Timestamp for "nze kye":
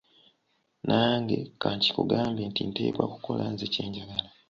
3.51-3.83